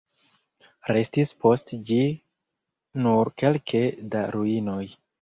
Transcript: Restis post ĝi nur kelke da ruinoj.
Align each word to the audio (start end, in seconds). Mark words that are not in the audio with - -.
Restis 0.91 1.33
post 1.43 1.75
ĝi 1.91 2.01
nur 3.05 3.35
kelke 3.45 3.87
da 4.17 4.29
ruinoj. 4.39 4.85